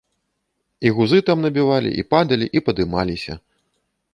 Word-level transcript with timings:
І 0.87 0.91
гузы 0.99 1.19
там 1.27 1.37
набівалі, 1.45 1.89
і 2.03 2.07
падалі, 2.15 2.45
і 2.59 2.65
падымаліся. 2.71 3.33